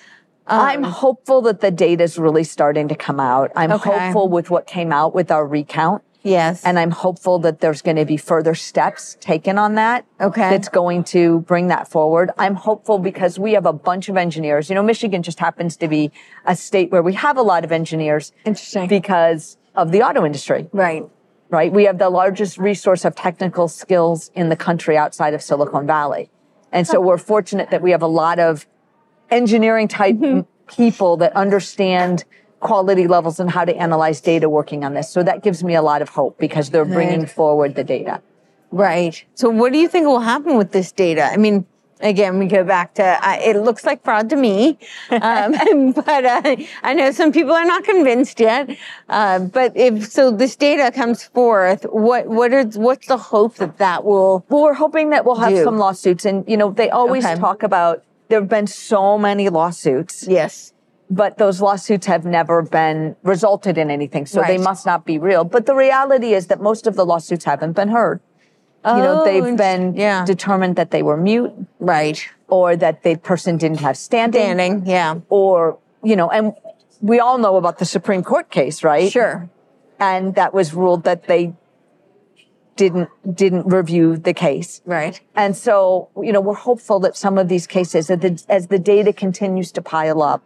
[0.47, 3.51] I'm Um, hopeful that the data is really starting to come out.
[3.55, 3.89] I'm Okay.
[3.89, 6.03] hopeful with what came out with our recount.
[6.23, 6.63] Yes.
[6.63, 10.05] And I'm hopeful that there's going to be further steps taken on that.
[10.21, 10.49] Okay.
[10.49, 12.31] That's going to bring that forward.
[12.37, 14.69] I'm hopeful because we have a bunch of engineers.
[14.69, 16.11] You know, Michigan just happens to be
[16.45, 18.87] a state where we have a lot of engineers Interesting.
[18.87, 21.03] because of the auto industry, right.
[21.49, 21.71] right?
[21.73, 26.29] We have the largest resource of technical skills in the country outside of Silicon Valley.
[26.71, 28.65] And so we're fortunate that we have a lot of
[29.29, 30.41] engineering type Mm-hmm.
[30.67, 32.23] people that understand
[32.63, 35.09] quality levels and how to analyze data working on this.
[35.09, 38.21] So that gives me a lot of hope because they're bringing forward the data.
[38.71, 39.23] Right.
[39.35, 41.25] So, what do you think will happen with this data?
[41.31, 41.67] I mean,
[42.01, 44.79] again, we go back to uh, it looks like fraud to me,
[45.11, 48.75] um, but uh, I know some people are not convinced yet.
[49.07, 51.83] Uh, but if so, this data comes forth.
[51.91, 54.43] What what is what's the hope that that will?
[54.49, 55.63] Well, we're hoping that we'll have Do.
[55.63, 57.39] some lawsuits and, you know, they always Okay.
[57.39, 60.72] talk about there have been so many lawsuits, Yes.
[61.15, 64.25] But those lawsuits have never been resulted in anything.
[64.25, 65.43] So they must not be real.
[65.43, 68.19] But the reality is that most of the lawsuits haven't been heard.
[68.85, 70.25] you know, Oh, they've been yeah.
[70.25, 72.19] determined that they were mute Right.
[72.49, 74.85] or that the person didn't have standing, Standing.
[74.85, 75.19] Yeah.
[75.29, 76.53] or, you know, and
[76.99, 79.09] we all know about the Supreme Court case, right?
[79.11, 79.49] Sure.
[79.99, 81.53] And that was ruled that they
[82.75, 83.09] didn't,
[83.43, 84.81] didn't review the case.
[84.85, 85.19] Right.
[85.35, 88.79] And so, you know, we're hopeful that some of these cases, that the, as the
[88.79, 90.41] data continues to pile up,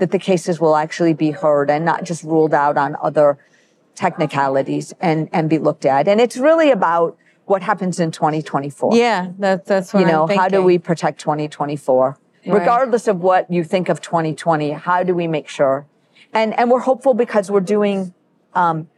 [0.00, 3.38] that the cases will actually be heard and not just ruled out on other
[3.94, 6.08] technicalities and, and be looked at.
[6.08, 8.96] And it's really about what happens in 2024.
[8.96, 9.30] Yeah.
[9.38, 12.18] That's that's what You know, how do we protect 2024?
[12.46, 12.58] Right.
[12.58, 15.86] Regardless of what you think of 2020, how do we make sure?
[16.32, 18.14] And, and we're hopeful because we're doing,
[18.54, 18.88] um,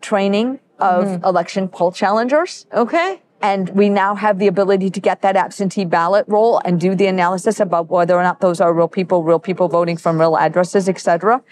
[0.00, 1.24] training of Mm-hmm.
[1.24, 2.66] election poll challengers.
[2.74, 3.22] Okay.
[3.44, 7.06] And we now have the ability to get that absentee ballot roll and do the
[7.06, 10.88] analysis about whether or not those are real people, real people voting from real addresses,
[10.88, 11.42] et cetera.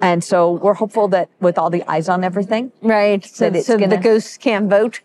[0.00, 3.24] And so we're hopeful that with all the eyes on everything, Right.
[3.24, 5.00] So, so the gonna- ghosts can't vote.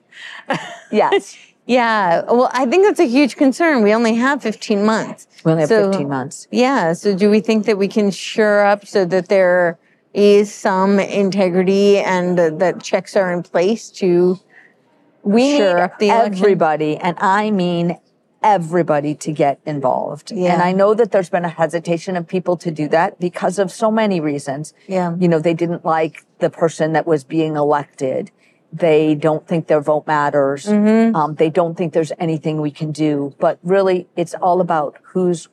[0.92, 1.36] yes,
[1.68, 2.22] Yeah.
[2.28, 3.82] Well, I think that's a huge concern.
[3.82, 5.26] We only have 15 months.
[5.44, 6.48] we only have So- 15 months.
[6.52, 6.94] Yeah.
[6.94, 9.80] So do we think that we can shore up so that there
[10.14, 14.40] is some integrity and uh, that checks are in place to
[15.26, 16.34] We Sure, need up the election.
[16.46, 17.98] everybody, and I mean
[18.44, 20.32] everybody to get involved.
[20.32, 20.54] Yeah.
[20.54, 23.72] And I know that there's been a hesitation of people to do that because of
[23.72, 24.74] so many reasons.
[24.88, 25.16] Yeah.
[25.20, 28.30] You know, they didn't like the person that was being elected.
[28.72, 30.66] They don't think their vote matters.
[30.68, 31.16] Mm-hmm.
[31.16, 33.34] Um, they don't think there's anything we can do.
[33.40, 35.48] But really, it's all about who's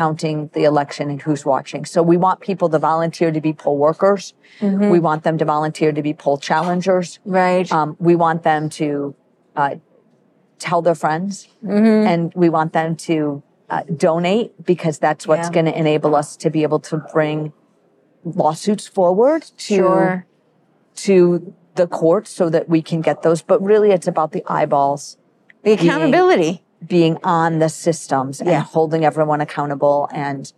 [0.00, 1.84] counting the election and who's watching.
[1.84, 4.22] So we want people to volunteer to be poll workers.
[4.60, 7.08] We want them to volunteer to be poll challengers.
[7.24, 7.70] Right.
[7.70, 9.14] Um, we want them to
[9.54, 9.74] uh,
[10.58, 12.06] tell their friends, Mm-hmm.
[12.12, 15.52] and we want them to uh, donate because that's what's Yeah.
[15.56, 17.52] going to enable us to be able to bring
[18.24, 20.26] lawsuits forward to sure.
[21.06, 23.42] to the courts so that we can get those.
[23.42, 25.16] But really, it's about the eyeballs
[25.64, 26.61] The accountability.
[26.86, 28.52] Being on the systems Yeah.
[28.52, 30.52] and holding everyone accountable and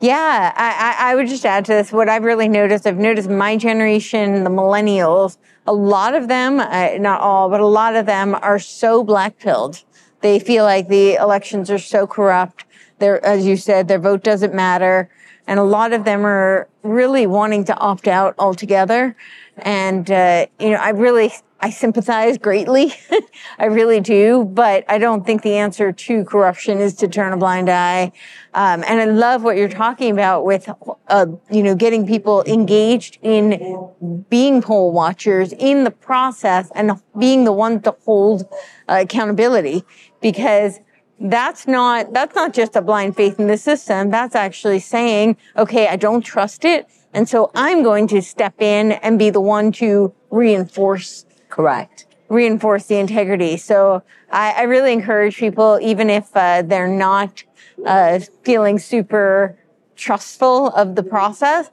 [0.00, 0.68] Yeah, I,
[1.08, 2.86] I, I would just add to this what I've really noticed.
[2.86, 7.66] I've noticed my generation, the millennials, a lot of them, uh, not all, but a
[7.66, 9.82] lot of them are so black pilled.
[10.20, 12.64] They feel like the elections are so corrupt.
[13.00, 15.10] They're, as you said, their vote doesn't matter.
[15.48, 19.16] And a lot of them are really wanting to opt out altogether.
[19.56, 22.94] And, uh, you know, I really, I sympathize greatly.
[23.58, 24.44] I really do.
[24.44, 28.12] But I don't think the answer to corruption is to turn a blind eye.
[28.54, 30.70] Um, and I love what you're talking about with,
[31.08, 37.44] uh, you know, getting people engaged in being poll watchers in the process and being
[37.44, 38.42] the one to hold
[38.88, 39.84] uh, accountability
[40.20, 40.80] because
[41.20, 45.88] that's not that's not just a blind faith in the system that's actually saying okay
[45.88, 49.72] i don't trust it and so i'm going to step in and be the one
[49.72, 52.06] to reinforce correct.
[52.28, 57.42] reinforce the integrity so i, I really encourage people even if uh, they're not
[57.86, 59.58] uh, feeling super
[59.96, 61.70] trustful of the process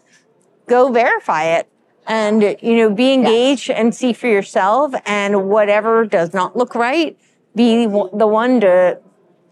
[0.67, 1.69] go verify it
[2.07, 7.17] and you know be engaged and see for yourself and whatever does not look right
[7.55, 8.99] be the one to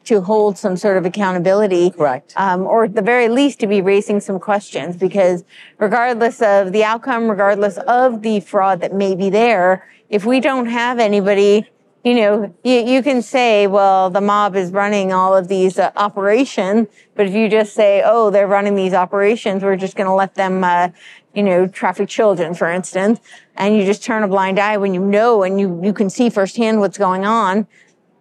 [0.06, 2.34] to hold some sort of accountability Correct.
[2.36, 5.44] um, or at the very least to be raising some questions because
[5.78, 10.68] regardless of the outcome regardless of the fraud that may be there if we don't
[10.68, 11.68] have anybody
[12.04, 15.92] you know you, you can say well the mob is running all of these uh,
[15.96, 20.13] operations but if you just say oh they're running these operations we're just going to
[20.13, 20.89] let them uh,
[21.34, 23.20] you know traffic children for instance
[23.56, 26.30] and you just turn a blind eye when you know and you, you can see
[26.30, 27.68] firsthand what's going on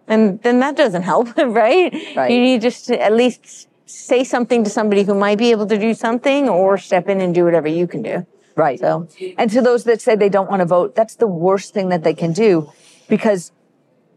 [0.07, 1.93] and then that doesn't help, right?
[2.15, 2.31] Right.
[2.31, 5.77] You need just to at least say something to somebody who might be able to
[5.77, 8.25] do something or step in and do whatever you can do.
[8.55, 8.79] Right.
[8.79, 11.89] So, And to those that say they don't want to vote, that's the worst thing
[11.89, 12.71] that they can do
[13.07, 13.51] because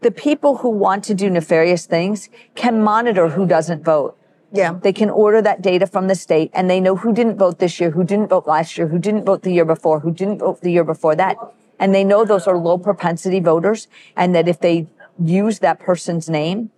[0.01, 4.15] the people who want to do nefarious things can monitor who doesn't vote.
[4.51, 4.73] yeah.
[4.81, 7.79] They can order that data from the state and they know who didn't vote this
[7.79, 10.61] year, who didn't vote last year, who didn't vote the year before, who didn't vote
[10.61, 11.35] the year before that.
[11.79, 14.87] And they know those are low propensity voters and that if they
[15.19, 16.71] use that person's name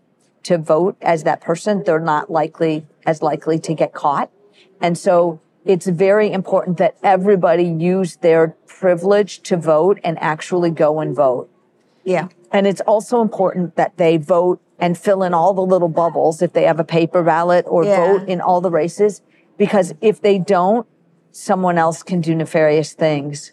[0.44, 4.32] to vote as that person, they're not likely as likely to get caught.
[4.82, 11.00] And so it's very important that everybody use their privilege to vote and actually go
[11.00, 11.50] and vote.
[12.04, 12.30] Yeah.
[12.52, 16.54] And it's also important that they vote and fill in all the little bubbles if
[16.54, 17.98] they have a paper ballot or Yeah.
[17.98, 19.22] vote in all the races.
[19.58, 20.88] Because if they don't,
[21.32, 23.52] someone else can do nefarious things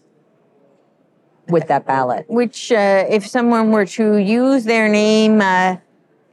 [1.48, 2.26] with that ballot.
[2.28, 5.76] Which, uh, if someone were to use their name uh,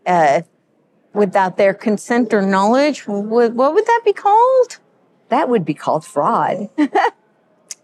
[0.05, 0.41] uh,
[1.13, 4.77] without their consent or knowledge, what, what would that be called?
[5.29, 6.69] That would be called fraud.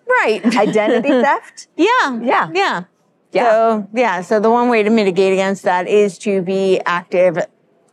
[0.10, 0.44] Right.
[0.58, 1.68] Identity theft?
[1.78, 2.20] Yeah.
[2.22, 2.50] Yeah.
[2.54, 2.84] Yeah.
[3.32, 3.52] Yeah.
[3.52, 4.22] So, yeah.
[4.22, 7.38] So the one way to mitigate against that is to be active.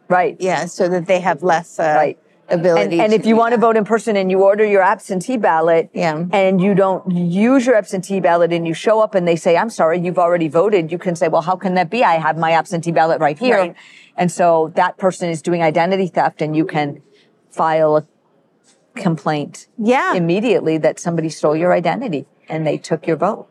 [0.08, 0.36] Right.
[0.40, 0.64] Yeah.
[0.66, 2.18] So that they have less uh, Right.
[2.48, 2.94] Ability.
[3.00, 5.90] And, and if you want to vote in person and you order your absentee ballot
[5.92, 6.24] Yeah.
[6.32, 9.70] and you don't use your absentee ballot and you show up and they say, I'm
[9.70, 12.04] sorry, you've already voted, you can say, well, how can that be?
[12.04, 13.56] I have my absentee ballot right here.
[13.58, 13.74] Right.
[14.16, 17.02] And so that person is doing identity theft and you can
[17.50, 18.06] file a
[18.94, 20.14] complaint Yeah.
[20.14, 23.48] immediately that somebody stole your identity and they took your vote.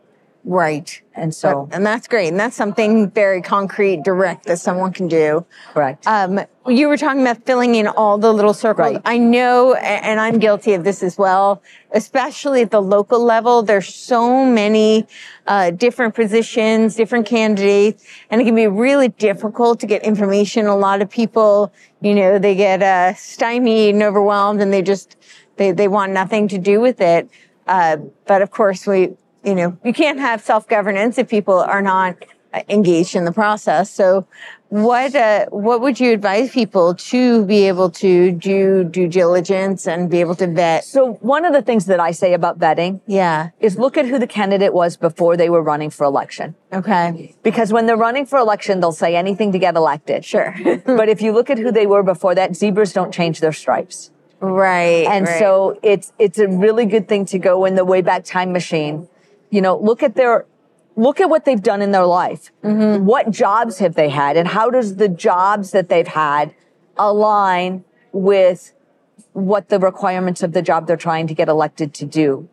[0.48, 1.02] Right.
[1.16, 2.28] And so, And that's great.
[2.28, 5.44] And that's something very concrete, direct that someone can do.
[5.72, 6.06] correct.
[6.06, 6.38] Um,
[6.68, 8.92] you were talking about filling in all the little circles.
[8.92, 9.02] Right.
[9.04, 13.64] I know, and I'm guilty of this as well, especially at the local level.
[13.64, 15.08] There's so many
[15.48, 20.66] uh, different positions, different candidates, and it can be really difficult to get information.
[20.66, 25.16] A lot of people, you know, they get uh, stymied and overwhelmed, and they just
[25.56, 27.28] they they want nothing to do with it.
[27.66, 29.16] Uh, but of course, we
[29.46, 32.16] you know you can't have self governance if people are not
[32.52, 33.90] uh, engaged in the process.
[33.90, 34.26] So,
[34.68, 40.10] what uh, what would you advise people to be able to do due diligence and
[40.10, 40.84] be able to vet?
[40.84, 43.50] so one of the things that I say about vetting Yeah.
[43.60, 46.56] is look at who the candidate was before they were running for election.
[46.72, 47.34] Okay.
[47.44, 50.24] Because when they're running for election, they'll say anything to get elected.
[50.24, 50.52] Sure.
[50.84, 54.10] but if you look at who they were before that, zebras don't change their stripes.
[54.40, 55.06] right.
[55.06, 55.38] And right.
[55.38, 59.08] so it's it's a really good thing to go in the Wayback Time machine.
[59.50, 60.46] You know, look at their
[60.96, 62.50] look at what they've done in their life.
[62.64, 63.04] Mm-hmm.
[63.04, 66.54] What jobs have they had and how does the jobs that they've had
[66.96, 68.72] align with
[69.32, 72.48] what the requirements of the job they're trying to get elected to do.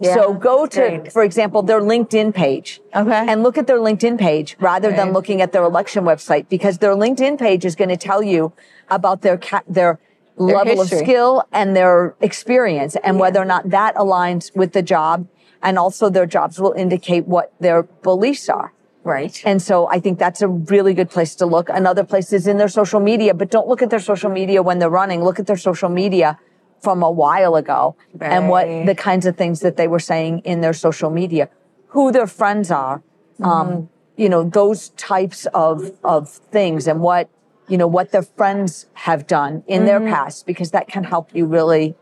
[0.00, 1.12] Yeah, so go to, great.
[1.12, 2.80] for example, their LinkedIn page.
[2.94, 3.24] Okay.
[3.28, 6.96] And look at their LinkedIn page rather than looking at their election website because their
[6.96, 8.52] LinkedIn page is going to tell you
[8.88, 10.00] about their ca- their,
[10.36, 15.28] level of skill and their experience and whether or not that aligns with the job.
[15.62, 18.72] And also their jobs will indicate what their beliefs are.
[19.04, 19.42] Right.
[19.44, 21.68] And so I think that's a really good place to look.
[21.68, 24.78] Another place is in their social media, but don't look at their social media when
[24.78, 25.24] they're running.
[25.24, 26.38] Look at their social media
[26.80, 30.60] from a while ago and what the kinds of things that they were saying in
[30.60, 31.48] their social media,
[31.88, 33.02] who their friends are,
[33.40, 33.44] Mm-hmm.
[33.50, 37.28] um, you know, those types of, of things and what,
[37.66, 40.12] you know, what their friends have done in their Mm-hmm.
[40.12, 41.96] past, because that can help you really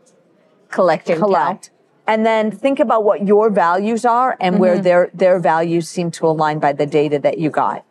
[0.69, 1.70] collect collect.
[2.07, 4.83] And then think about what your values are and where Mm-hmm.
[4.83, 7.85] their their values seem to align by the data that you got.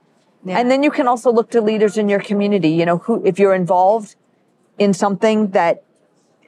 [0.46, 2.70] And then you can also look to leaders in your community.
[2.70, 4.16] You know, who if you're involved
[4.78, 5.84] in something that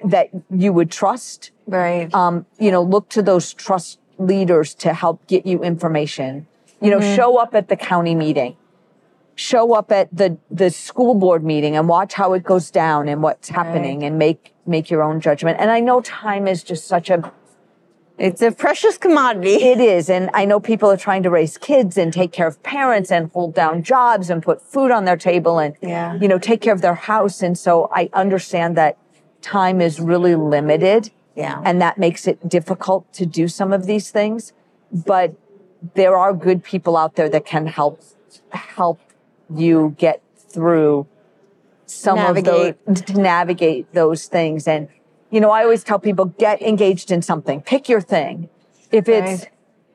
[0.05, 2.13] that you would trust, Right.
[2.13, 6.47] um, you know, look to those trust leaders to help get you information.
[6.81, 8.57] You know, show up at the county meeting.
[9.35, 13.23] Show up at the the school board meeting and watch how it goes down and
[13.23, 15.59] what's happening and make make your own judgment.
[15.61, 17.33] And I know time is just such a
[18.23, 19.55] it's a precious commodity.
[19.73, 20.09] it is.
[20.09, 23.31] And I know people are trying to raise kids and take care of parents and
[23.33, 26.15] hold down jobs and put food on their table and, Yeah.
[26.23, 27.43] you know, take care of their house.
[27.43, 28.97] And so I understand that
[29.41, 31.11] time is really limited.
[31.35, 31.61] Yeah.
[31.65, 34.53] And that makes it difficult to do some of these things.
[34.93, 35.35] But
[35.95, 38.01] there are good people out there that can help,
[38.53, 39.01] help
[39.53, 41.07] you get through
[41.87, 42.77] some Navigate.
[42.87, 44.89] of those to navigate those things and
[45.33, 48.49] you know i always tell people get engaged in something pick your thing
[48.99, 49.51] if it's Right.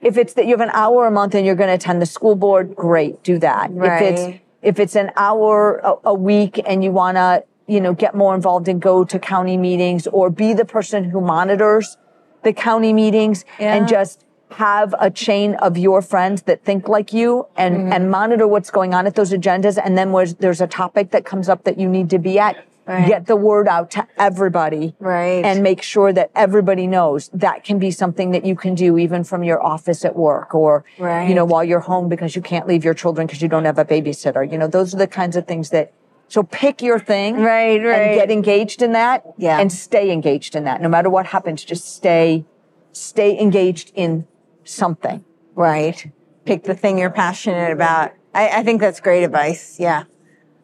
[0.10, 2.06] if it's that you have an hour a month and you're going to attend the
[2.18, 4.02] school board great do that Right.
[4.02, 4.24] if it's
[4.70, 5.54] if it's an hour
[5.92, 7.30] a, a week and you want to
[7.74, 11.20] you know get more involved and go to county meetings or be the person who
[11.22, 11.98] monitors
[12.44, 13.76] the county meetings Yeah.
[13.76, 14.24] and just
[14.66, 17.92] have a chain of your friends that think like you and Mm-hmm.
[17.94, 20.08] and monitor what's going on at those agendas and then
[20.40, 22.56] there's a topic that comes up that you need to be at
[22.88, 23.08] Right.
[23.08, 25.44] get the word out to everybody Right.
[25.44, 29.24] and make sure that everybody knows that can be something that you can do even
[29.26, 32.86] from your office at work or you know while you're home because you can't leave
[32.86, 35.46] your children because you don't have a babysitter you know those are the kinds of
[35.46, 35.92] things that
[36.30, 38.00] so pick your thing Right, right.
[38.02, 39.60] and get engaged in that Yeah.
[39.60, 42.46] and stay engaged in that no matter what happens just stay
[42.94, 44.26] stay engaged in
[44.64, 45.24] something
[45.56, 46.12] Right.
[46.46, 48.12] Pick the thing you're passionate about.
[48.34, 49.78] I, I think that's great advice.
[49.80, 50.04] Yeah.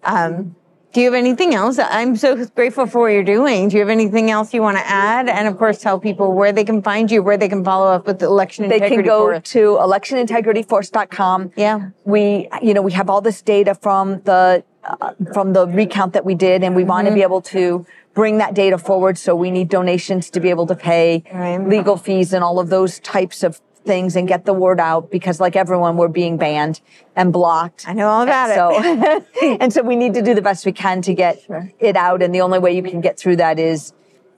[0.03, 0.55] Um,
[0.93, 1.79] do you have anything else?
[1.79, 3.69] I'm so grateful for what you're doing.
[3.69, 5.27] Do you have anything else you want to add?
[5.27, 8.05] And of course, tell people where they can find you, where they can follow up
[8.05, 9.41] with the election integrity force.
[9.43, 10.23] they integrity can go Force.
[10.23, 11.51] to electionintegrityforce.com.
[11.55, 11.89] Yeah.
[12.05, 16.25] We, you know, we have all this data from the, uh, from the recount that
[16.25, 17.15] we did and we want Mm-hmm.
[17.15, 19.17] to be able to bring that data forward.
[19.17, 21.57] So we need donations to be able to pay Right.
[21.67, 25.39] legal fees and all of those types of things and get the word out because
[25.39, 26.81] like everyone, we're being banned
[27.15, 27.87] and blocked.
[27.87, 29.25] I know all about it.
[29.35, 31.45] So, and so we need to do the best we can to get
[31.79, 32.21] it out.
[32.21, 33.93] And the only way you can get through that is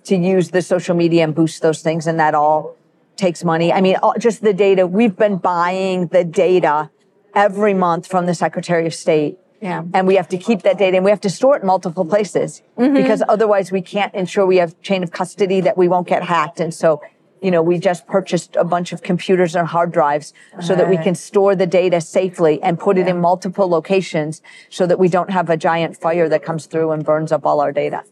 [0.06, 2.08] to use the social media and boost those things.
[2.08, 2.76] And that all
[3.16, 3.72] takes money.
[3.72, 6.90] I mean, all, just the data, we've been buying the data
[7.34, 9.38] every month from the Secretary of State.
[9.62, 9.84] Yeah.
[9.94, 12.06] And we have to keep that data and we have to store it in multiple
[12.06, 12.94] places mm-hmm.
[12.94, 16.60] because otherwise we can't ensure we have chain of custody that we won't get hacked.
[16.60, 17.02] And so,
[17.42, 20.98] you know, we just purchased a bunch of computers and hard drives so that we
[20.98, 25.30] can store the data safely and put it in multiple locations so that we don't
[25.30, 28.04] have a giant fire that comes through and burns up all our data.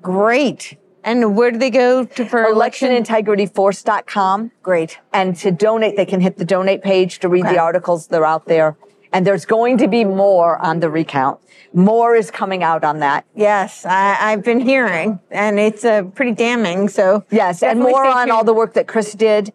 [0.00, 0.76] Great.
[1.04, 2.90] And where do they go to for election?
[2.90, 4.52] electionintegrityforce.com.
[4.62, 4.98] Great.
[5.12, 7.54] And to donate, they can hit the donate page to read Okay.
[7.54, 8.06] the articles.
[8.08, 8.76] that are out there.
[9.12, 11.40] And there's going to be more on the recount.
[11.74, 13.26] More is coming out on that.
[13.34, 16.88] Yes, I, I've been hearing, and it's uh, pretty damning.
[16.88, 19.52] So Yes, and more on all the work that Chris did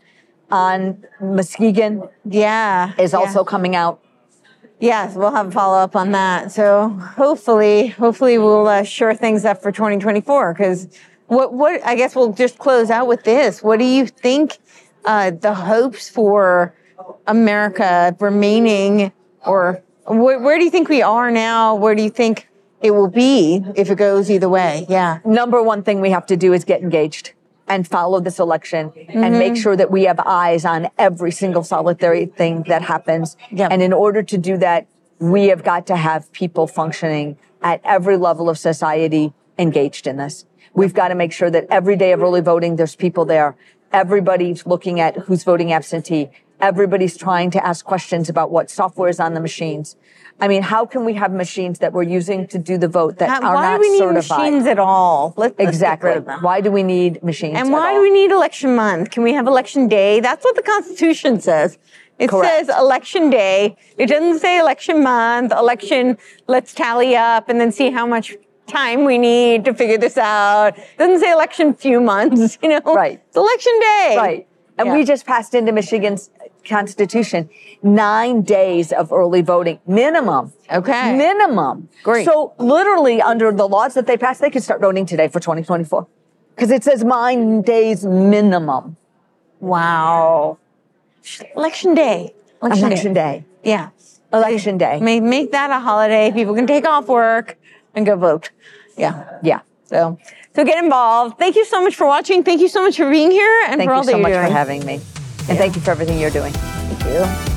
[0.50, 3.20] on Muskegon yeah is yeah.
[3.20, 4.02] also coming out.
[4.80, 6.52] Yes, we'll have a follow up on that.
[6.52, 10.54] So hopefully, hopefully we'll uh, shore things up for 2024.
[10.54, 10.88] Because
[11.28, 13.64] what, what I guess we'll just close out with this.
[13.64, 14.58] What do you think
[15.06, 16.76] uh, the hopes for
[17.26, 19.12] America remaining,
[19.46, 21.76] or where, where do you think we are now?
[21.76, 22.48] Where do you think
[22.82, 24.86] it will be if it goes either way?
[24.90, 25.20] Yeah.
[25.26, 27.34] Number one thing we have to do is get engaged
[27.68, 29.62] and follow this election and make mm-hmm.
[29.62, 33.36] sure that we have eyes on every single solitary thing that happens.
[33.52, 33.68] Yeah.
[33.70, 34.88] And in order to do that,
[35.20, 40.46] we have got to have people functioning at every level of society engaged in this.
[40.74, 43.56] We've got to make sure that every day of early voting, there's people there.
[43.92, 46.30] Everybody's looking at who's voting absentee.
[46.60, 49.96] Everybody's trying to ask questions about what software is on the machines.
[50.40, 53.30] I mean, how can we have machines that we're using to do the vote that
[53.30, 54.38] How- are why not do we need certified?
[54.54, 55.34] machines at all?
[55.38, 56.20] Let's, let's Exactly.
[56.20, 56.42] them.
[56.42, 57.58] Why do we need machines?
[57.58, 59.12] And why do we need election month?
[59.12, 60.20] Can we have election day?
[60.20, 61.78] That's what the Constitution says.
[62.20, 62.68] It Correct.
[62.68, 63.78] says election day.
[63.98, 68.36] It doesn't say election month, election, let's tally up and then see how much
[68.66, 70.78] time we need to figure this out.
[70.78, 72.82] It doesn't say election few months, you know?
[72.86, 73.22] Right.
[73.28, 74.16] It's election day.
[74.18, 74.48] Right.
[74.80, 74.94] And Yeah.
[74.94, 76.30] we just passed into Michigan's
[76.68, 77.50] constitution
[77.82, 80.54] nine days of early voting minimum.
[80.72, 81.16] Okay.
[81.16, 81.90] Minimum.
[82.04, 82.26] Great.
[82.26, 86.08] So literally under the laws that they passed, they could start voting today for 2024.
[86.56, 88.98] Because it says nine days minimum.
[89.60, 90.58] Wow.
[91.56, 92.34] Election day.
[92.62, 93.46] Election, Election day.
[93.64, 93.90] Yeah.
[94.34, 95.00] Election day.
[95.00, 96.32] Make, make that a holiday.
[96.32, 97.58] People can take off work
[97.94, 98.52] and go vote.
[98.98, 99.40] Yeah.
[99.44, 99.62] Yeah.
[99.86, 100.18] So,
[100.56, 101.38] so get involved.
[101.38, 102.44] Thank you so much for watching.
[102.44, 104.42] Thank you so much for being here and Thank for all you that so you're
[104.42, 105.00] much for having me.
[105.50, 106.54] And thank you for everything you're doing.
[106.54, 107.57] Thank you.